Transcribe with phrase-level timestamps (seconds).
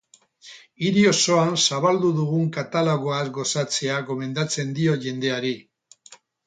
[0.85, 5.55] Hiri osoan zabaldu dugun katalogoaz gozatzea gomendatzen diot jendeari.